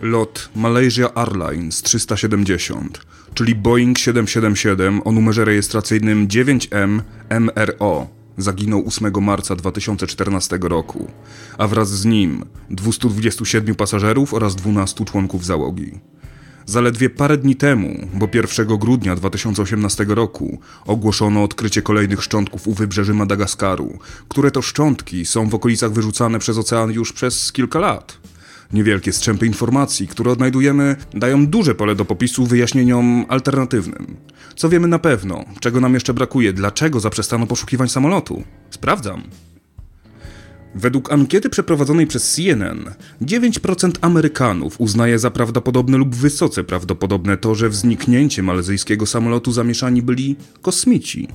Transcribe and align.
Lot 0.00 0.48
Malaysia 0.56 1.14
Airlines 1.14 1.82
370, 1.82 3.00
czyli 3.34 3.54
Boeing 3.54 3.98
777 3.98 5.02
o 5.04 5.12
numerze 5.12 5.44
rejestracyjnym 5.44 6.28
9M 6.28 7.00
MRO 7.40 8.06
zaginął 8.38 8.84
8 8.86 9.24
marca 9.24 9.56
2014 9.56 10.58
roku, 10.62 11.10
a 11.58 11.66
wraz 11.66 11.90
z 11.90 12.04
nim 12.04 12.44
227 12.70 13.74
pasażerów 13.74 14.34
oraz 14.34 14.56
12 14.56 15.04
członków 15.04 15.44
załogi. 15.44 16.00
Zaledwie 16.66 17.10
parę 17.10 17.36
dni 17.36 17.56
temu, 17.56 18.08
bo 18.14 18.28
1 18.34 18.66
grudnia 18.66 19.16
2018 19.16 20.06
roku, 20.08 20.60
ogłoszono 20.86 21.42
odkrycie 21.42 21.82
kolejnych 21.82 22.22
szczątków 22.22 22.68
u 22.68 22.74
wybrzeży 22.74 23.14
Madagaskaru, 23.14 23.98
które 24.28 24.50
to 24.50 24.62
szczątki 24.62 25.26
są 25.26 25.48
w 25.48 25.54
okolicach 25.54 25.92
wyrzucane 25.92 26.38
przez 26.38 26.58
ocean 26.58 26.92
już 26.92 27.12
przez 27.12 27.52
kilka 27.52 27.78
lat. 27.78 28.25
Niewielkie 28.72 29.12
strzępy 29.12 29.46
informacji, 29.46 30.08
które 30.08 30.30
odnajdujemy, 30.30 30.96
dają 31.14 31.46
duże 31.46 31.74
pole 31.74 31.94
do 31.94 32.04
popisu 32.04 32.46
wyjaśnieniom 32.46 33.24
alternatywnym. 33.28 34.16
Co 34.56 34.68
wiemy 34.68 34.88
na 34.88 34.98
pewno? 34.98 35.44
Czego 35.60 35.80
nam 35.80 35.94
jeszcze 35.94 36.14
brakuje? 36.14 36.52
Dlaczego 36.52 37.00
zaprzestano 37.00 37.46
poszukiwań 37.46 37.88
samolotu? 37.88 38.42
Sprawdzam. 38.70 39.22
Według 40.74 41.12
ankiety 41.12 41.50
przeprowadzonej 41.50 42.06
przez 42.06 42.34
CNN, 42.34 42.94
9% 43.22 43.90
Amerykanów 44.00 44.80
uznaje 44.80 45.18
za 45.18 45.30
prawdopodobne 45.30 45.98
lub 45.98 46.14
wysoce 46.14 46.64
prawdopodobne 46.64 47.36
to, 47.36 47.54
że 47.54 47.68
w 47.68 47.74
zniknięcie 47.74 48.42
malezyjskiego 48.42 49.06
samolotu 49.06 49.52
zamieszani 49.52 50.02
byli 50.02 50.36
kosmici. 50.62 51.28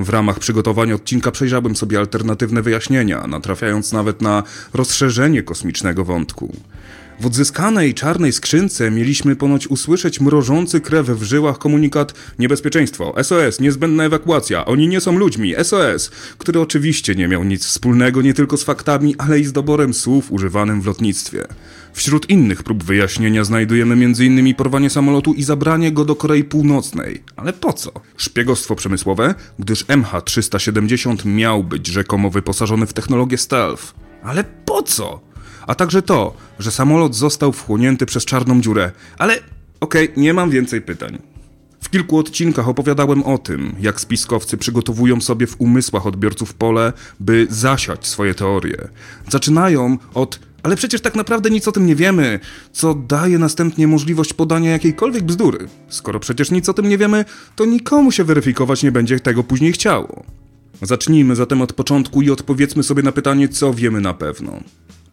W 0.00 0.08
ramach 0.08 0.38
przygotowania 0.38 0.94
odcinka 0.94 1.30
przejrzałem 1.30 1.76
sobie 1.76 1.98
alternatywne 1.98 2.62
wyjaśnienia, 2.62 3.26
natrafiając 3.26 3.92
nawet 3.92 4.22
na 4.22 4.42
rozszerzenie 4.74 5.42
kosmicznego 5.42 6.04
wątku. 6.04 6.56
W 7.20 7.26
odzyskanej 7.26 7.94
czarnej 7.94 8.32
skrzynce 8.32 8.90
mieliśmy 8.90 9.36
ponoć 9.36 9.66
usłyszeć 9.66 10.20
mrożący 10.20 10.80
krew 10.80 11.06
w 11.06 11.22
żyłach 11.22 11.58
komunikat 11.58 12.14
Niebezpieczeństwo, 12.38 13.14
SOS, 13.22 13.60
niezbędna 13.60 14.04
ewakuacja, 14.04 14.64
oni 14.64 14.88
nie 14.88 15.00
są 15.00 15.18
ludźmi, 15.18 15.54
SOS, 15.62 16.10
który 16.38 16.60
oczywiście 16.60 17.14
nie 17.14 17.28
miał 17.28 17.44
nic 17.44 17.66
wspólnego 17.66 18.22
nie 18.22 18.34
tylko 18.34 18.56
z 18.56 18.64
faktami, 18.64 19.14
ale 19.18 19.40
i 19.40 19.44
z 19.44 19.52
doborem 19.52 19.94
słów 19.94 20.32
używanym 20.32 20.82
w 20.82 20.86
lotnictwie. 20.86 21.46
Wśród 21.92 22.30
innych 22.30 22.62
prób 22.62 22.84
wyjaśnienia 22.84 23.44
znajdujemy 23.44 23.94
m.in. 23.94 24.54
porwanie 24.54 24.90
samolotu 24.90 25.34
i 25.34 25.42
zabranie 25.42 25.92
go 25.92 26.04
do 26.04 26.16
Korei 26.16 26.44
Północnej. 26.44 27.22
Ale 27.36 27.52
po 27.52 27.72
co? 27.72 27.92
Szpiegostwo 28.16 28.76
przemysłowe, 28.76 29.34
gdyż 29.58 29.86
MH370 29.86 31.26
miał 31.26 31.64
być 31.64 31.86
rzekomo 31.86 32.30
wyposażony 32.30 32.86
w 32.86 32.92
technologię 32.92 33.38
stealth. 33.38 33.94
Ale 34.22 34.44
po 34.44 34.82
co? 34.82 35.29
A 35.66 35.74
także 35.74 36.02
to, 36.02 36.34
że 36.58 36.70
samolot 36.70 37.14
został 37.14 37.52
wchłonięty 37.52 38.06
przez 38.06 38.24
czarną 38.24 38.60
dziurę. 38.60 38.92
Ale 39.18 39.38
okej, 39.80 40.10
okay, 40.10 40.22
nie 40.22 40.34
mam 40.34 40.50
więcej 40.50 40.80
pytań. 40.80 41.18
W 41.80 41.90
kilku 41.90 42.18
odcinkach 42.18 42.68
opowiadałem 42.68 43.22
o 43.22 43.38
tym, 43.38 43.74
jak 43.80 44.00
spiskowcy 44.00 44.56
przygotowują 44.56 45.20
sobie 45.20 45.46
w 45.46 45.60
umysłach 45.60 46.06
odbiorców 46.06 46.54
pole, 46.54 46.92
by 47.20 47.46
zasiać 47.50 48.06
swoje 48.06 48.34
teorie. 48.34 48.88
Zaczynają 49.28 49.98
od 50.14 50.38
ale 50.62 50.76
przecież 50.76 51.00
tak 51.00 51.14
naprawdę 51.14 51.50
nic 51.50 51.68
o 51.68 51.72
tym 51.72 51.86
nie 51.86 51.96
wiemy, 51.96 52.40
co 52.72 52.94
daje 52.94 53.38
następnie 53.38 53.86
możliwość 53.86 54.32
podania 54.32 54.70
jakiejkolwiek 54.70 55.24
bzdury. 55.24 55.68
Skoro 55.88 56.20
przecież 56.20 56.50
nic 56.50 56.68
o 56.68 56.74
tym 56.74 56.88
nie 56.88 56.98
wiemy, 56.98 57.24
to 57.56 57.64
nikomu 57.64 58.12
się 58.12 58.24
weryfikować 58.24 58.82
nie 58.82 58.92
będzie 58.92 59.20
tego 59.20 59.44
później 59.44 59.72
chciało. 59.72 60.24
Zacznijmy 60.82 61.36
zatem 61.36 61.62
od 61.62 61.72
początku 61.72 62.22
i 62.22 62.30
odpowiedzmy 62.30 62.82
sobie 62.82 63.02
na 63.02 63.12
pytanie, 63.12 63.48
co 63.48 63.74
wiemy 63.74 64.00
na 64.00 64.14
pewno. 64.14 64.60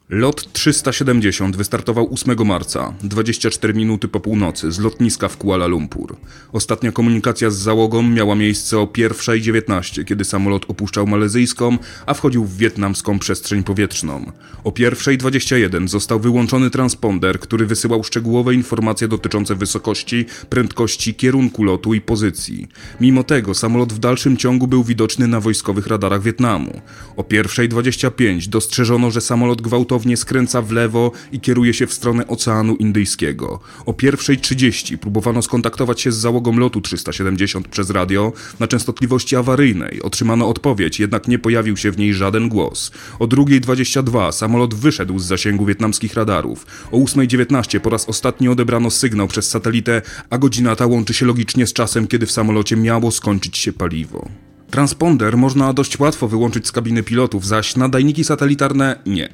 Lot 0.10 0.54
370 0.54 1.58
wystartował 1.58 2.14
8 2.14 2.48
marca, 2.48 2.94
24 3.04 3.74
minuty 3.74 4.08
po 4.08 4.20
północy, 4.20 4.72
z 4.72 4.80
lotniska 4.80 5.28
w 5.28 5.38
Kuala 5.38 5.68
Lumpur. 5.68 6.16
Ostatnia 6.54 6.92
komunikacja 6.92 7.50
z 7.50 7.56
załogą 7.56 8.04
miała 8.04 8.36
miejsce 8.36 8.80
o 8.80 8.86
1.19, 8.86 10.06
kiedy 10.06 10.26
samolot 10.26 10.66
opuszczał 10.68 11.08
malezyjską, 11.08 11.78
a 12.06 12.14
wchodził 12.14 12.46
w 12.46 12.58
wietnamską 12.58 13.20
przestrzeń 13.20 13.64
powietrzną. 13.64 14.32
O 14.64 14.72
1.21 14.72 15.88
został 15.88 16.20
wyłączony 16.20 16.70
transponder, 16.70 17.40
który 17.40 17.66
wysyłał 17.66 18.04
szczegółowe 18.04 18.54
informacje 18.54 19.08
dotyczące 19.08 19.56
wysokości, 19.56 20.26
prędkości, 20.50 21.16
kierunku 21.16 21.64
lotu 21.64 21.94
i 21.94 22.02
pozycji. 22.02 22.68
Mimo 23.02 23.24
tego 23.24 23.54
samolot 23.54 23.94
w 23.94 24.00
dalszym 24.00 24.38
ciągu 24.38 24.68
był 24.68 24.84
widoczny 24.84 25.28
na 25.28 25.40
wojskowych 25.40 25.88
radarach 25.88 26.22
Wietnamu. 26.22 26.82
O 27.18 27.24
1.25 27.24 28.48
dostrzeżono, 28.48 29.12
że 29.12 29.22
samolot 29.22 29.62
gwałtownie 29.62 29.97
gwałtownie 29.98 30.18
skręca 30.18 30.62
w 30.62 30.72
lewo 30.72 31.12
i 31.32 31.40
kieruje 31.40 31.74
się 31.74 31.88
w 31.88 31.94
stronę 31.94 32.28
Oceanu 32.28 32.76
Indyjskiego. 32.76 33.60
O 33.86 33.94
1.30 33.94 34.98
próbowano 34.98 35.42
skontaktować 35.42 36.02
się 36.02 36.12
z 36.12 36.16
załogą 36.16 36.58
lotu 36.58 36.82
370 36.82 37.68
przez 37.68 37.90
radio 37.90 38.34
na 38.60 38.68
częstotliwości 38.68 39.36
awaryjnej. 39.36 40.02
Otrzymano 40.02 40.50
odpowiedź, 40.50 41.00
jednak 41.00 41.28
nie 41.28 41.40
pojawił 41.40 41.78
się 41.78 41.92
w 41.92 41.98
niej 41.98 42.14
żaden 42.14 42.50
głos. 42.50 42.92
O 43.20 43.26
2.22 43.28 44.32
samolot 44.32 44.74
wyszedł 44.74 45.20
z 45.20 45.26
zasięgu 45.26 45.66
wietnamskich 45.66 46.14
radarów. 46.14 46.66
O 46.92 46.98
8.19 46.98 47.80
po 47.80 47.90
raz 47.90 48.10
ostatni 48.10 48.50
odebrano 48.50 48.92
sygnał 48.92 49.28
przez 49.28 49.50
satelitę, 49.50 50.02
a 50.30 50.38
godzina 50.38 50.76
ta 50.76 50.86
łączy 50.86 51.14
się 51.14 51.26
logicznie 51.26 51.68
z 51.68 51.74
czasem, 51.74 52.08
kiedy 52.08 52.26
w 52.26 52.32
samolocie 52.32 52.76
miało 52.76 53.12
skończyć 53.12 53.58
się 53.58 53.74
paliwo. 53.74 54.30
Transponder 54.72 55.38
można 55.38 55.74
dość 55.74 56.00
łatwo 56.00 56.28
wyłączyć 56.28 56.68
z 56.68 56.72
kabiny 56.72 57.04
pilotów, 57.04 57.46
zaś 57.46 57.76
nadajniki 57.76 58.24
satelitarne 58.24 59.00
nie. 59.06 59.30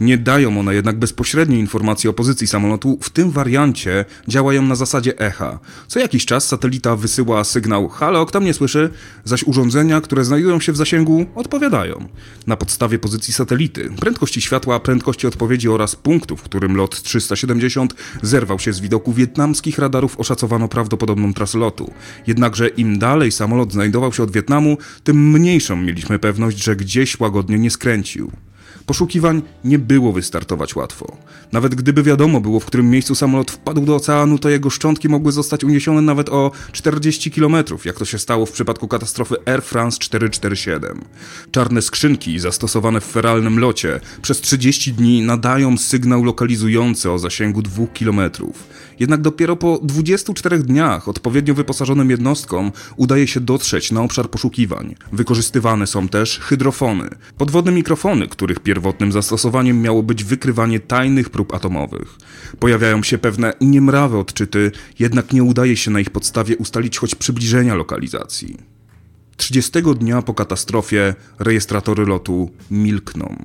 Nie 0.00 0.18
dają 0.18 0.60
one 0.60 0.74
jednak 0.74 0.98
bezpośredniej 0.98 1.60
informacji 1.60 2.08
o 2.08 2.12
pozycji 2.12 2.46
samolotu, 2.46 2.98
w 3.02 3.10
tym 3.10 3.30
wariancie 3.30 4.04
działają 4.28 4.62
na 4.62 4.74
zasadzie 4.74 5.18
echa. 5.18 5.58
Co 5.88 6.00
jakiś 6.00 6.26
czas 6.26 6.46
satelita 6.46 6.96
wysyła 6.96 7.44
sygnał 7.44 7.88
halo, 7.88 8.26
kto 8.26 8.40
mnie 8.40 8.54
słyszy, 8.54 8.90
zaś 9.24 9.44
urządzenia, 9.44 10.00
które 10.00 10.24
znajdują 10.24 10.60
się 10.60 10.72
w 10.72 10.76
zasięgu, 10.76 11.26
odpowiadają. 11.34 12.08
Na 12.46 12.56
podstawie 12.56 12.98
pozycji 12.98 13.34
satelity, 13.34 13.90
prędkości 14.00 14.40
światła, 14.40 14.80
prędkości 14.80 15.26
odpowiedzi 15.26 15.68
oraz 15.68 15.96
punktu, 15.96 16.36
w 16.36 16.42
którym 16.42 16.76
lot 16.76 17.02
370 17.02 17.94
zerwał 18.22 18.58
się 18.58 18.72
z 18.72 18.80
widoku 18.80 19.12
wietnamskich 19.12 19.78
radarów 19.78 20.20
oszacowano 20.20 20.68
prawdopodobną 20.68 21.34
trasę 21.34 21.58
lotu. 21.58 21.92
Jednakże 22.26 22.68
im 22.68 22.98
dalej 22.98 23.32
samolot 23.32 23.72
znajdował 23.72 24.12
się 24.12 24.22
od 24.22 24.30
Wietnamu, 24.30 24.78
tym 25.04 25.30
mniejszą 25.30 25.76
mieliśmy 25.76 26.18
pewność, 26.18 26.64
że 26.64 26.76
gdzieś 26.76 27.20
łagodnie 27.20 27.58
nie 27.58 27.70
skręcił. 27.70 28.32
Poszukiwań 28.86 29.42
nie 29.64 29.78
było 29.78 30.12
wystartować 30.12 30.76
łatwo. 30.76 31.16
Nawet 31.52 31.74
gdyby 31.74 32.02
wiadomo 32.02 32.40
było, 32.40 32.60
w 32.60 32.64
którym 32.64 32.90
miejscu 32.90 33.14
samolot 33.14 33.50
wpadł 33.50 33.80
do 33.80 33.94
oceanu, 33.94 34.38
to 34.38 34.48
jego 34.48 34.70
szczątki 34.70 35.08
mogły 35.08 35.32
zostać 35.32 35.64
uniesione 35.64 36.02
nawet 36.02 36.28
o 36.28 36.50
40 36.72 37.30
km, 37.30 37.56
jak 37.84 37.98
to 37.98 38.04
się 38.04 38.18
stało 38.18 38.46
w 38.46 38.52
przypadku 38.52 38.88
katastrofy 38.88 39.36
Air 39.46 39.62
France 39.62 39.98
447. 39.98 41.04
Czarne 41.50 41.82
skrzynki 41.82 42.38
zastosowane 42.38 43.00
w 43.00 43.04
feralnym 43.04 43.58
locie 43.58 44.00
przez 44.22 44.40
30 44.40 44.92
dni 44.92 45.22
nadają 45.22 45.78
sygnał 45.78 46.24
lokalizujący 46.24 47.10
o 47.10 47.18
zasięgu 47.18 47.62
2 47.62 47.86
km. 47.86 48.20
Jednak 49.00 49.20
dopiero 49.20 49.56
po 49.56 49.78
24 49.82 50.58
dniach 50.58 51.08
odpowiednio 51.08 51.54
wyposażonym 51.54 52.10
jednostkom 52.10 52.72
udaje 52.96 53.26
się 53.26 53.40
dotrzeć 53.40 53.92
na 53.92 54.02
obszar 54.02 54.30
poszukiwań. 54.30 54.94
Wykorzystywane 55.12 55.86
są 55.86 56.08
też 56.08 56.38
hydrofony, 56.38 57.08
podwodne 57.38 57.72
mikrofony, 57.72 58.28
których 58.28 58.57
pierwotnym 58.62 59.12
zastosowaniem 59.12 59.82
miało 59.82 60.02
być 60.02 60.24
wykrywanie 60.24 60.80
tajnych 60.80 61.30
prób 61.30 61.54
atomowych. 61.54 62.16
Pojawiają 62.58 63.02
się 63.02 63.18
pewne 63.18 63.52
niemrawe 63.60 64.18
odczyty, 64.18 64.72
jednak 64.98 65.32
nie 65.32 65.42
udaje 65.42 65.76
się 65.76 65.90
na 65.90 66.00
ich 66.00 66.10
podstawie 66.10 66.56
ustalić 66.56 66.98
choć 66.98 67.14
przybliżenia 67.14 67.74
lokalizacji. 67.74 68.56
30 69.36 69.72
dnia 69.98 70.22
po 70.22 70.34
katastrofie 70.34 71.14
rejestratory 71.38 72.06
lotu 72.06 72.50
milkną. 72.70 73.36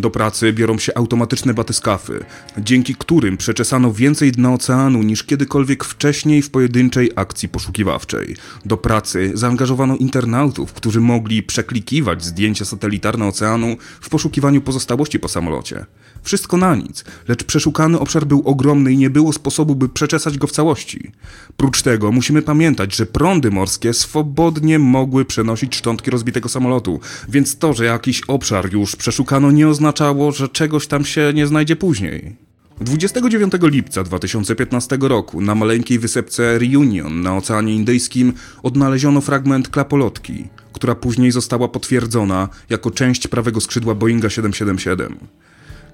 Do 0.00 0.10
pracy 0.10 0.52
biorą 0.52 0.78
się 0.78 0.92
automatyczne 0.94 1.54
batyskafy, 1.54 2.24
dzięki 2.58 2.94
którym 2.94 3.36
przeczesano 3.36 3.92
więcej 3.92 4.32
dna 4.32 4.54
oceanu 4.54 5.02
niż 5.02 5.24
kiedykolwiek 5.24 5.84
wcześniej 5.84 6.42
w 6.42 6.50
pojedynczej 6.50 7.10
akcji 7.16 7.48
poszukiwawczej. 7.48 8.36
Do 8.64 8.76
pracy 8.76 9.32
zaangażowano 9.34 9.96
internautów, 9.96 10.72
którzy 10.72 11.00
mogli 11.00 11.42
przeklikiwać 11.42 12.24
zdjęcia 12.24 12.64
satelitarne 12.64 13.26
oceanu 13.26 13.76
w 14.00 14.08
poszukiwaniu 14.08 14.60
pozostałości 14.60 15.18
po 15.18 15.28
samolocie. 15.28 15.86
Wszystko 16.22 16.56
na 16.56 16.74
nic, 16.74 17.04
lecz 17.28 17.44
przeszukany 17.44 17.98
obszar 17.98 18.26
był 18.26 18.42
ogromny 18.44 18.92
i 18.92 18.96
nie 18.96 19.10
było 19.10 19.32
sposobu, 19.32 19.74
by 19.74 19.88
przeczesać 19.88 20.38
go 20.38 20.46
w 20.46 20.52
całości. 20.52 21.12
Prócz 21.56 21.82
tego 21.82 22.12
musimy 22.12 22.42
pamiętać, 22.42 22.96
że 22.96 23.06
prądy 23.06 23.50
morskie 23.50 23.94
swobodnie 23.94 24.78
mogły 24.78 25.24
przenosić 25.24 25.76
szczątki 25.76 26.10
rozbitego 26.10 26.48
samolotu, 26.48 27.00
więc 27.28 27.58
to, 27.58 27.72
że 27.72 27.84
jakiś 27.84 28.22
obszar 28.28 28.72
już 28.72 28.96
przeszukano 28.96 29.50
nie 29.50 29.68
oznaczało, 29.90 30.32
że 30.32 30.48
czegoś 30.48 30.86
tam 30.86 31.04
się 31.04 31.32
nie 31.34 31.46
znajdzie 31.46 31.76
później. 31.76 32.36
29 32.80 33.52
lipca 33.62 34.04
2015 34.04 34.98
roku 35.00 35.40
na 35.40 35.54
maleńkiej 35.54 35.98
wysepce 35.98 36.58
Reunion 36.58 37.22
na 37.22 37.36
Oceanie 37.36 37.74
Indyjskim 37.74 38.32
odnaleziono 38.62 39.20
fragment 39.20 39.68
klapolotki, 39.68 40.48
która 40.72 40.94
później 40.94 41.30
została 41.30 41.68
potwierdzona 41.68 42.48
jako 42.68 42.90
część 42.90 43.28
prawego 43.28 43.60
skrzydła 43.60 43.94
Boeinga 43.94 44.30
777. 44.30 45.18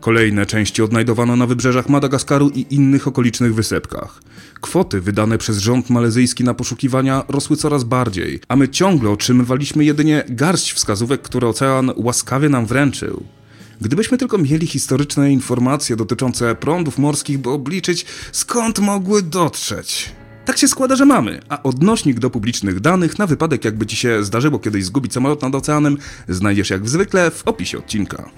Kolejne 0.01 0.47
części 0.47 0.83
odnajdowano 0.83 1.37
na 1.37 1.47
wybrzeżach 1.47 1.89
Madagaskaru 1.89 2.49
i 2.49 2.67
innych 2.71 3.09
okolicznych 3.09 3.55
wysepkach. 3.55 4.21
Kwoty 4.61 5.01
wydane 5.01 5.39
przez 5.39 5.59
rząd 5.59 5.91
malezyjski 5.91 6.45
na 6.45 6.55
poszukiwania 6.55 7.25
rosły 7.29 7.57
coraz 7.57 7.85
bardziej, 7.85 8.41
a 8.49 8.57
my 8.57 8.69
ciągle 8.69 9.11
otrzymywaliśmy 9.11 9.85
jedynie 9.85 10.25
garść 10.29 10.73
wskazówek, 10.73 11.23
które 11.23 11.49
ocean 11.49 11.93
łaskawie 11.97 12.49
nam 12.49 12.67
wręczył. 12.67 13.36
Gdybyśmy 13.81 14.19
tylko 14.19 14.39
mieli 14.39 14.67
historyczne 14.67 15.33
informacje 15.33 15.97
dotyczące 15.97 16.55
prądów 16.55 16.99
morskich, 16.99 17.39
by 17.39 17.51
obliczyć 17.51 18.07
skąd 18.33 18.79
mogły 18.79 19.23
dotrzeć. 19.23 20.13
Tak 20.45 20.59
się 20.59 20.69
składa, 20.69 20.97
że 20.97 21.07
mamy, 21.07 21.41
a 21.49 21.63
odnośnik 21.63 22.19
do 22.19 22.31
publicznych 22.31 22.81
danych 22.81 23.19
na 23.19 23.27
wypadek 23.27 23.65
jakby 23.65 23.87
ci 23.87 23.97
się 23.97 24.25
zdarzyło 24.25 24.59
kiedyś 24.59 24.85
zgubić 24.85 25.13
samolot 25.13 25.43
nad 25.43 25.55
oceanem 25.55 25.99
znajdziesz 26.29 26.71
jak 26.71 26.89
zwykle 26.89 27.31
w 27.31 27.49
opisie 27.49 27.79
odcinka. 27.79 28.31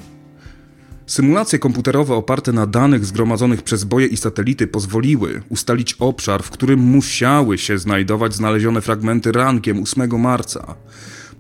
Symulacje 1.07 1.59
komputerowe 1.59 2.15
oparte 2.15 2.53
na 2.53 2.67
danych 2.67 3.05
zgromadzonych 3.05 3.63
przez 3.63 3.85
boje 3.85 4.07
i 4.07 4.17
satelity 4.17 4.67
pozwoliły 4.67 5.43
ustalić 5.49 5.95
obszar, 5.99 6.43
w 6.43 6.51
którym 6.51 6.81
musiały 6.81 7.59
się 7.59 7.79
znajdować 7.79 8.35
znalezione 8.35 8.81
fragmenty 8.81 9.33
rankiem 9.33 9.83
8 9.83 10.21
marca. 10.21 10.75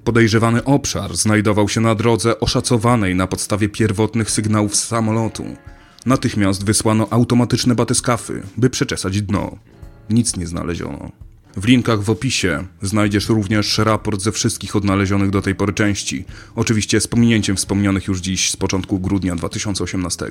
Podejrzewany 0.04 0.64
obszar 0.64 1.16
znajdował 1.16 1.68
się 1.68 1.80
na 1.80 1.94
drodze 1.94 2.40
oszacowanej 2.40 3.14
na 3.14 3.26
podstawie 3.26 3.68
pierwotnych 3.68 4.30
sygnałów 4.30 4.76
z 4.76 4.86
samolotu. 4.86 5.44
Natychmiast 6.06 6.64
wysłano 6.64 7.06
automatyczne 7.10 7.74
batyskafy, 7.74 8.42
by 8.56 8.70
przeczesać 8.70 9.22
dno. 9.22 9.58
Nic 10.10 10.36
nie 10.36 10.46
znaleziono. 10.46 11.12
W 11.56 11.64
linkach 11.64 12.02
w 12.02 12.10
opisie 12.10 12.64
znajdziesz 12.82 13.28
również 13.28 13.78
raport 13.78 14.22
ze 14.22 14.32
wszystkich 14.32 14.76
odnalezionych 14.76 15.30
do 15.30 15.42
tej 15.42 15.54
pory 15.54 15.72
części, 15.72 16.24
oczywiście 16.56 17.00
z 17.00 17.06
pominięciem 17.06 17.56
wspomnianych 17.56 18.06
już 18.06 18.20
dziś 18.20 18.50
z 18.50 18.56
początku 18.56 18.98
grudnia 18.98 19.36
2018. 19.36 20.26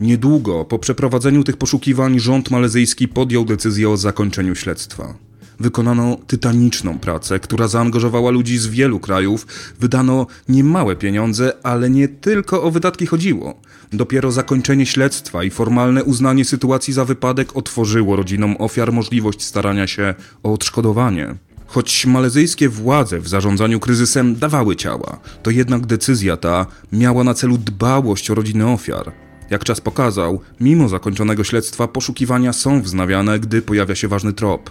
Niedługo 0.00 0.64
po 0.64 0.78
przeprowadzeniu 0.78 1.44
tych 1.44 1.56
poszukiwań 1.56 2.20
rząd 2.20 2.50
malezyjski 2.50 3.08
podjął 3.08 3.44
decyzję 3.44 3.90
o 3.90 3.96
zakończeniu 3.96 4.54
śledztwa. 4.54 5.14
Wykonano 5.60 6.16
tytaniczną 6.26 6.98
pracę, 6.98 7.40
która 7.40 7.68
zaangażowała 7.68 8.30
ludzi 8.30 8.58
z 8.58 8.66
wielu 8.66 9.00
krajów, 9.00 9.46
wydano 9.80 10.26
niemałe 10.48 10.96
pieniądze, 10.96 11.52
ale 11.62 11.90
nie 11.90 12.08
tylko 12.08 12.62
o 12.62 12.70
wydatki 12.70 13.06
chodziło. 13.06 13.60
Dopiero 13.92 14.32
zakończenie 14.32 14.86
śledztwa 14.86 15.44
i 15.44 15.50
formalne 15.50 16.04
uznanie 16.04 16.44
sytuacji 16.44 16.92
za 16.92 17.04
wypadek 17.04 17.56
otworzyło 17.56 18.16
rodzinom 18.16 18.56
ofiar 18.58 18.92
możliwość 18.92 19.42
starania 19.42 19.86
się 19.86 20.14
o 20.42 20.52
odszkodowanie. 20.52 21.34
Choć 21.66 22.06
malezyjskie 22.06 22.68
władze 22.68 23.20
w 23.20 23.28
zarządzaniu 23.28 23.80
kryzysem 23.80 24.36
dawały 24.36 24.76
ciała, 24.76 25.20
to 25.42 25.50
jednak 25.50 25.86
decyzja 25.86 26.36
ta 26.36 26.66
miała 26.92 27.24
na 27.24 27.34
celu 27.34 27.58
dbałość 27.58 28.30
o 28.30 28.34
rodziny 28.34 28.66
ofiar. 28.66 29.12
Jak 29.50 29.64
czas 29.64 29.80
pokazał, 29.80 30.40
mimo 30.60 30.88
zakończonego 30.88 31.44
śledztwa 31.44 31.88
poszukiwania 31.88 32.52
są 32.52 32.82
wznawiane, 32.82 33.40
gdy 33.40 33.62
pojawia 33.62 33.94
się 33.94 34.08
ważny 34.08 34.32
trop. 34.32 34.70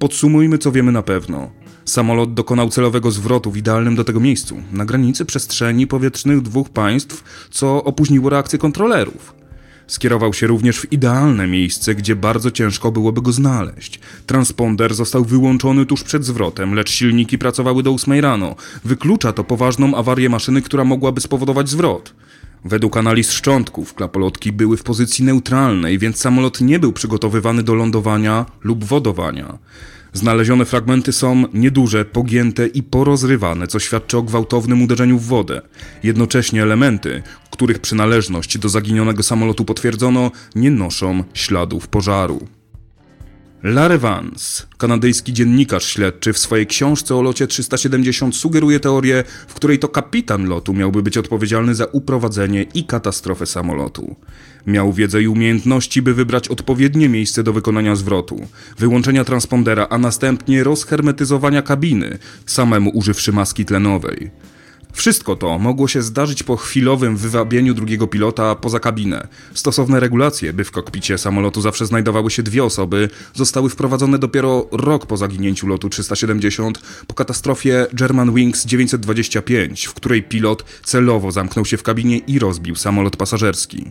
Podsumujmy, 0.00 0.58
co 0.58 0.72
wiemy 0.72 0.92
na 0.92 1.02
pewno. 1.02 1.50
Samolot 1.84 2.34
dokonał 2.34 2.70
celowego 2.70 3.10
zwrotu 3.10 3.50
w 3.50 3.56
idealnym 3.56 3.96
do 3.96 4.04
tego 4.04 4.20
miejscu, 4.20 4.62
na 4.72 4.84
granicy 4.84 5.24
przestrzeni 5.24 5.86
powietrznych 5.86 6.42
dwóch 6.42 6.68
państw, 6.68 7.24
co 7.50 7.84
opóźniło 7.84 8.30
reakcję 8.30 8.58
kontrolerów. 8.58 9.34
Skierował 9.86 10.32
się 10.32 10.46
również 10.46 10.80
w 10.80 10.92
idealne 10.92 11.46
miejsce, 11.46 11.94
gdzie 11.94 12.16
bardzo 12.16 12.50
ciężko 12.50 12.92
byłoby 12.92 13.22
go 13.22 13.32
znaleźć. 13.32 14.00
Transponder 14.26 14.94
został 14.94 15.24
wyłączony 15.24 15.86
tuż 15.86 16.04
przed 16.04 16.24
zwrotem, 16.24 16.74
lecz 16.74 16.90
silniki 16.90 17.38
pracowały 17.38 17.82
do 17.82 17.94
8 17.94 18.20
rano. 18.20 18.56
Wyklucza 18.84 19.32
to 19.32 19.44
poważną 19.44 19.94
awarię 19.94 20.28
maszyny, 20.28 20.62
która 20.62 20.84
mogłaby 20.84 21.20
spowodować 21.20 21.68
zwrot. 21.68 22.14
Według 22.64 22.96
analiz 22.96 23.30
szczątków 23.30 23.94
klapolotki 23.94 24.52
były 24.52 24.76
w 24.76 24.82
pozycji 24.82 25.24
neutralnej, 25.24 25.98
więc 25.98 26.16
samolot 26.16 26.60
nie 26.60 26.78
był 26.78 26.92
przygotowywany 26.92 27.62
do 27.62 27.74
lądowania 27.74 28.46
lub 28.64 28.84
wodowania. 28.84 29.58
Znalezione 30.12 30.64
fragmenty 30.64 31.12
są 31.12 31.44
nieduże, 31.54 32.04
pogięte 32.04 32.66
i 32.66 32.82
porozrywane, 32.82 33.66
co 33.66 33.78
świadczy 33.78 34.18
o 34.18 34.22
gwałtownym 34.22 34.82
uderzeniu 34.82 35.18
w 35.18 35.26
wodę. 35.26 35.62
Jednocześnie 36.02 36.62
elementy, 36.62 37.22
których 37.50 37.78
przynależność 37.78 38.58
do 38.58 38.68
zaginionego 38.68 39.22
samolotu 39.22 39.64
potwierdzono, 39.64 40.30
nie 40.54 40.70
noszą 40.70 41.24
śladów 41.34 41.88
pożaru. 41.88 42.48
Larry 43.62 43.98
Vance, 43.98 44.66
kanadyjski 44.78 45.32
dziennikarz 45.32 45.84
śledczy, 45.84 46.32
w 46.32 46.38
swojej 46.38 46.66
książce 46.66 47.16
o 47.16 47.22
locie 47.22 47.46
370 47.46 48.36
sugeruje 48.36 48.80
teorię, 48.80 49.24
w 49.48 49.54
której 49.54 49.78
to 49.78 49.88
kapitan 49.88 50.48
lotu 50.48 50.74
miałby 50.74 51.02
być 51.02 51.18
odpowiedzialny 51.18 51.74
za 51.74 51.84
uprowadzenie 51.84 52.62
i 52.74 52.84
katastrofę 52.84 53.46
samolotu. 53.46 54.16
Miał 54.66 54.92
wiedzę 54.92 55.22
i 55.22 55.28
umiejętności, 55.28 56.02
by 56.02 56.14
wybrać 56.14 56.48
odpowiednie 56.48 57.08
miejsce 57.08 57.42
do 57.42 57.52
wykonania 57.52 57.96
zwrotu, 57.96 58.46
wyłączenia 58.78 59.24
transpondera, 59.24 59.86
a 59.90 59.98
następnie 59.98 60.64
rozhermetyzowania 60.64 61.62
kabiny, 61.62 62.18
samemu 62.46 62.90
używszy 62.94 63.32
maski 63.32 63.64
tlenowej. 63.64 64.30
Wszystko 64.92 65.36
to 65.36 65.58
mogło 65.58 65.88
się 65.88 66.02
zdarzyć 66.02 66.42
po 66.42 66.56
chwilowym 66.56 67.16
wywabieniu 67.16 67.74
drugiego 67.74 68.06
pilota 68.06 68.54
poza 68.54 68.80
kabinę. 68.80 69.28
Stosowne 69.54 70.00
regulacje, 70.00 70.52
by 70.52 70.64
w 70.64 70.70
kokpicie 70.70 71.18
samolotu 71.18 71.60
zawsze 71.60 71.86
znajdowały 71.86 72.30
się 72.30 72.42
dwie 72.42 72.64
osoby, 72.64 73.08
zostały 73.34 73.70
wprowadzone 73.70 74.18
dopiero 74.18 74.68
rok 74.72 75.06
po 75.06 75.16
zaginięciu 75.16 75.66
lotu 75.66 75.88
370 75.88 76.82
po 77.06 77.14
katastrofie 77.14 77.86
Germanwings 77.92 78.66
925, 78.66 79.86
w 79.86 79.94
której 79.94 80.22
pilot 80.22 80.64
celowo 80.84 81.32
zamknął 81.32 81.64
się 81.64 81.76
w 81.76 81.82
kabinie 81.82 82.18
i 82.18 82.38
rozbił 82.38 82.74
samolot 82.74 83.16
pasażerski. 83.16 83.90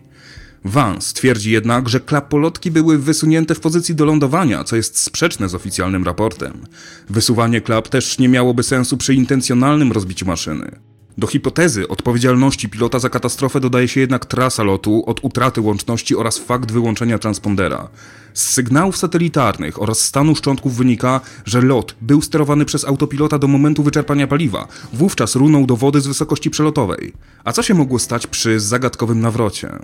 Vance 0.66 1.14
twierdzi 1.14 1.52
jednak, 1.52 1.90
że 1.90 2.00
klapolotki 2.00 2.72
były 2.72 2.98
wysunięte 2.98 3.56
w 3.56 3.60
pozycji 3.60 3.96
do 3.96 4.06
lądowania, 4.06 4.64
co 4.64 4.76
jest 4.76 4.98
sprzeczne 4.98 5.50
z 5.50 5.56
oficjalnym 5.56 6.04
raportem. 6.04 6.66
Wysuwanie 7.10 7.62
klap 7.62 7.90
też 7.90 8.20
nie 8.20 8.30
miałoby 8.30 8.64
sensu 8.64 8.98
przy 8.98 9.14
intencjonalnym 9.14 9.92
rozbiciu 9.92 10.26
maszyny. 10.26 10.89
Do 11.20 11.28
hipotezy 11.28 11.88
odpowiedzialności 11.88 12.70
pilota 12.70 13.00
za 13.00 13.10
katastrofę 13.10 13.60
dodaje 13.60 13.88
się 13.88 14.00
jednak 14.00 14.26
trasa 14.26 14.64
lotu 14.64 15.04
od 15.06 15.20
utraty 15.24 15.62
łączności 15.62 16.16
oraz 16.16 16.38
fakt 16.38 16.72
wyłączenia 16.72 17.20
transpondera. 17.20 17.88
Z 18.34 18.50
sygnałów 18.50 18.98
satelitarnych 18.98 19.82
oraz 19.82 20.00
stanu 20.02 20.36
szczątków 20.36 20.76
wynika, 20.76 21.22
że 21.46 21.62
lot 21.62 21.96
był 22.02 22.22
sterowany 22.22 22.66
przez 22.66 22.86
autopilota 22.86 23.40
do 23.40 23.48
momentu 23.48 23.84
wyczerpania 23.84 24.28
paliwa. 24.28 24.68
Wówczas 24.94 25.36
runął 25.36 25.66
do 25.66 25.76
wody 25.76 26.02
z 26.02 26.08
wysokości 26.08 26.50
przelotowej. 26.50 27.14
A 27.44 27.52
co 27.52 27.64
się 27.64 27.74
mogło 27.74 28.00
stać 28.00 28.28
przy 28.28 28.60
zagadkowym 28.60 29.22
nawrocie? 29.22 29.80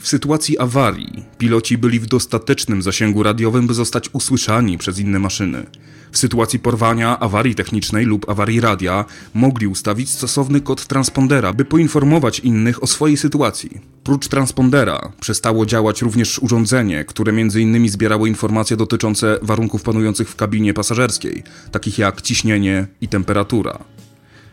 W 0.00 0.08
sytuacji 0.08 0.58
awarii 0.58 1.24
piloci 1.38 1.78
byli 1.78 2.00
w 2.00 2.06
dostatecznym 2.06 2.82
zasięgu 2.82 3.22
radiowym, 3.22 3.66
by 3.66 3.74
zostać 3.74 4.10
usłyszani 4.12 4.78
przez 4.78 4.98
inne 4.98 5.18
maszyny. 5.18 5.66
W 6.12 6.18
sytuacji 6.18 6.58
porwania, 6.58 7.18
awarii 7.18 7.54
technicznej 7.54 8.04
lub 8.04 8.30
awarii 8.30 8.60
radia 8.60 9.04
mogli 9.34 9.66
ustawić 9.66 10.10
stosowny 10.10 10.60
kod 10.60 10.86
transpondera, 10.86 11.52
by 11.52 11.64
poinformować 11.64 12.38
innych 12.38 12.82
o 12.82 12.86
swojej 12.86 13.16
sytuacji. 13.16 13.80
Prócz 14.04 14.28
transpondera 14.28 15.12
przestało 15.20 15.66
działać 15.66 16.02
również 16.02 16.38
urządzenie, 16.38 17.04
które 17.04 17.32
m.in. 17.32 17.88
zbierało 17.88 18.26
informacje 18.26 18.76
dotyczące 18.76 19.38
warunków 19.42 19.82
panujących 19.82 20.28
w 20.28 20.36
kabinie 20.36 20.74
pasażerskiej, 20.74 21.42
takich 21.72 21.98
jak 21.98 22.22
ciśnienie 22.22 22.86
i 23.00 23.08
temperatura. 23.08 23.78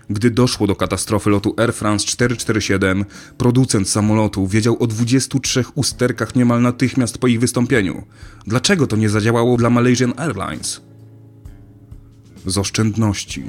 Gdy 0.10 0.32
doszło 0.32 0.68
do 0.68 0.76
katastrofy 0.76 1.30
lotu 1.30 1.54
Air 1.58 1.74
France 1.74 2.06
447, 2.06 3.06
producent 3.38 3.90
samolotu 3.90 4.48
wiedział 4.48 4.78
o 4.80 4.88
23 4.88 5.64
usterkach 5.76 6.36
niemal 6.36 6.62
natychmiast 6.62 7.18
po 7.18 7.28
ich 7.28 7.40
wystąpieniu. 7.40 8.04
Dlaczego 8.46 8.88
to 8.88 8.96
nie 8.96 9.10
zadziałało 9.10 9.58
dla 9.58 9.70
Malaysian 9.70 10.14
Airlines? 10.18 10.82
Z 12.46 12.58
oszczędności. 12.58 13.44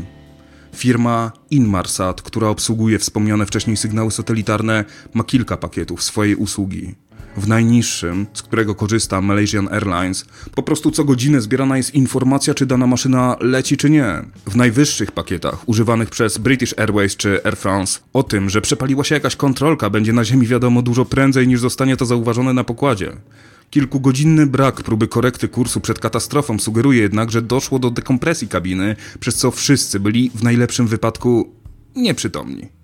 Firma 0.74 1.32
Inmarsat, 1.50 2.22
która 2.22 2.48
obsługuje 2.48 2.98
wspomniane 2.98 3.46
wcześniej 3.46 3.76
sygnały 3.76 4.10
satelitarne, 4.10 4.84
ma 5.14 5.24
kilka 5.24 5.56
pakietów 5.56 6.02
swojej 6.02 6.36
usługi. 6.36 6.94
W 7.36 7.48
najniższym, 7.48 8.26
z 8.34 8.42
którego 8.42 8.74
korzysta 8.74 9.20
Malaysian 9.20 9.68
Airlines, 9.68 10.24
po 10.54 10.62
prostu 10.62 10.90
co 10.90 11.04
godzinę 11.04 11.40
zbierana 11.40 11.76
jest 11.76 11.94
informacja, 11.94 12.54
czy 12.54 12.66
dana 12.66 12.86
maszyna 12.86 13.36
leci, 13.40 13.76
czy 13.76 13.90
nie. 13.90 14.22
W 14.46 14.56
najwyższych 14.56 15.12
pakietach, 15.12 15.68
używanych 15.68 16.10
przez 16.10 16.38
British 16.38 16.74
Airways 16.78 17.16
czy 17.16 17.44
Air 17.44 17.56
France, 17.56 18.00
o 18.12 18.22
tym, 18.22 18.50
że 18.50 18.60
przepaliła 18.60 19.04
się 19.04 19.14
jakaś 19.14 19.36
kontrolka, 19.36 19.90
będzie 19.90 20.12
na 20.12 20.24
Ziemi 20.24 20.46
wiadomo 20.46 20.82
dużo 20.82 21.04
prędzej 21.04 21.48
niż 21.48 21.60
zostanie 21.60 21.96
to 21.96 22.06
zauważone 22.06 22.52
na 22.52 22.64
pokładzie. 22.64 23.12
Kilkugodzinny 23.70 24.46
brak 24.46 24.82
próby 24.82 25.08
korekty 25.08 25.48
kursu 25.48 25.80
przed 25.80 25.98
katastrofą 25.98 26.58
sugeruje 26.58 27.02
jednak, 27.02 27.30
że 27.30 27.42
doszło 27.42 27.78
do 27.78 27.90
dekompresji 27.90 28.48
kabiny, 28.48 28.96
przez 29.20 29.34
co 29.34 29.50
wszyscy 29.50 30.00
byli 30.00 30.30
w 30.34 30.42
najlepszym 30.42 30.86
wypadku 30.86 31.52
nieprzytomni. 31.96 32.77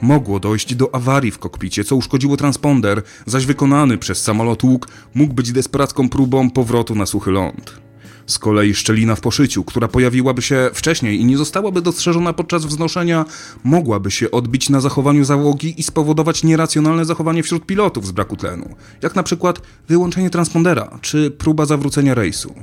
Mogło 0.00 0.40
dojść 0.40 0.74
do 0.74 0.94
awarii 0.94 1.30
w 1.30 1.38
kokpicie, 1.38 1.84
co 1.84 1.96
uszkodziło 1.96 2.36
transponder, 2.36 3.02
zaś 3.26 3.46
wykonany 3.46 3.98
przez 3.98 4.22
samolot 4.22 4.64
łuk 4.64 4.88
mógł 5.14 5.34
być 5.34 5.52
desperacką 5.52 6.08
próbą 6.08 6.50
powrotu 6.50 6.94
na 6.94 7.06
suchy 7.06 7.30
ląd. 7.30 7.80
Z 8.26 8.38
kolei 8.38 8.74
szczelina 8.74 9.14
w 9.14 9.20
poszyciu, 9.20 9.64
która 9.64 9.88
pojawiłaby 9.88 10.42
się 10.42 10.70
wcześniej 10.74 11.20
i 11.20 11.24
nie 11.24 11.36
zostałaby 11.36 11.82
dostrzeżona 11.82 12.32
podczas 12.32 12.64
wznoszenia, 12.64 13.24
mogłaby 13.64 14.10
się 14.10 14.30
odbić 14.30 14.70
na 14.70 14.80
zachowaniu 14.80 15.24
załogi 15.24 15.80
i 15.80 15.82
spowodować 15.82 16.44
nieracjonalne 16.44 17.04
zachowanie 17.04 17.42
wśród 17.42 17.66
pilotów 17.66 18.06
z 18.06 18.10
braku 18.10 18.36
tlenu, 18.36 18.74
jak 19.02 19.14
na 19.14 19.22
przykład 19.22 19.62
wyłączenie 19.88 20.30
transpondera 20.30 20.98
czy 21.00 21.30
próba 21.30 21.66
zawrócenia 21.66 22.14
rejsu. 22.14 22.54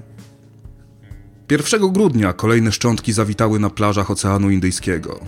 1 1.51 1.91
grudnia 1.91 2.33
kolejne 2.33 2.71
szczątki 2.71 3.13
zawitały 3.13 3.59
na 3.59 3.69
plażach 3.69 4.11
Oceanu 4.11 4.49
Indyjskiego. 4.49 5.19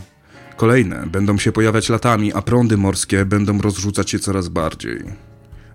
Kolejne 0.58 1.08
będą 1.12 1.38
się 1.38 1.52
pojawiać 1.52 1.90
latami, 1.90 2.34
a 2.34 2.42
prądy 2.42 2.78
morskie 2.78 3.26
będą 3.26 3.62
rozrzucać 3.62 4.10
się 4.10 4.20
coraz 4.20 4.48
bardziej. 4.50 5.04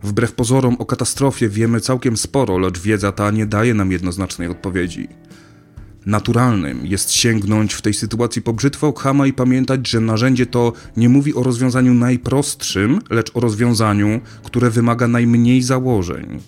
Wbrew 0.02 0.32
pozorom 0.32 0.76
o 0.78 0.86
katastrofie 0.86 1.48
wiemy 1.48 1.80
całkiem 1.80 2.16
sporo, 2.16 2.58
lecz 2.58 2.80
wiedza 2.80 3.12
ta 3.12 3.30
nie 3.30 3.46
daje 3.46 3.74
nam 3.74 3.92
jednoznacznej 3.92 4.48
odpowiedzi. 4.48 5.08
Naturalnym 6.06 6.86
jest 6.86 7.12
sięgnąć 7.12 7.74
w 7.74 7.82
tej 7.82 7.94
sytuacji 7.94 8.42
po 8.42 8.52
brzytwę 8.52 8.86
Okhama 8.86 9.26
i 9.26 9.32
pamiętać, 9.32 9.88
że 9.88 10.00
narzędzie 10.00 10.46
to 10.46 10.72
nie 10.96 11.08
mówi 11.08 11.34
o 11.34 11.42
rozwiązaniu 11.42 11.94
najprostszym, 11.94 13.00
lecz 13.10 13.30
o 13.34 13.40
rozwiązaniu, 13.40 14.20
które 14.42 14.70
wymaga 14.70 15.08
najmniej 15.08 15.62
założeń. 15.62 16.40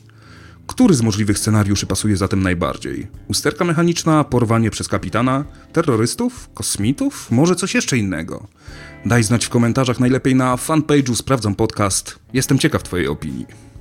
Który 0.66 0.94
z 0.94 1.02
możliwych 1.02 1.38
scenariuszy 1.38 1.86
pasuje 1.86 2.16
zatem 2.16 2.42
najbardziej? 2.42 3.06
Usterka 3.28 3.64
mechaniczna, 3.64 4.24
porwanie 4.24 4.70
przez 4.70 4.88
kapitana, 4.88 5.44
terrorystów, 5.72 6.50
kosmitów, 6.54 7.30
może 7.30 7.54
coś 7.54 7.74
jeszcze 7.74 7.98
innego? 7.98 8.46
Daj 9.06 9.22
znać 9.22 9.46
w 9.46 9.48
komentarzach, 9.48 10.00
najlepiej 10.00 10.34
na 10.34 10.56
fanpage'u 10.56 11.14
Sprawdzam 11.14 11.54
Podcast. 11.54 12.18
Jestem 12.32 12.58
ciekaw 12.58 12.82
Twojej 12.82 13.08
opinii. 13.08 13.73